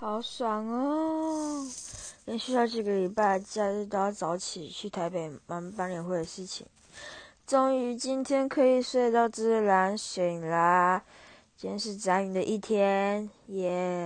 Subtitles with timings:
[0.00, 1.66] 好爽哦，
[2.26, 6.64] 连续好几个礼拜，假日都要早起，去台北忙班年会的事情，
[7.44, 11.02] 终于今天可以睡到自然醒啦。
[11.56, 13.97] 今天是宅女的一天，耶。